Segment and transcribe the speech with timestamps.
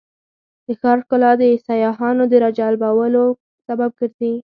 [0.65, 3.23] د ښار ښکلا د سیاحانو د راجلبولو
[3.67, 4.33] سبب ګرځي.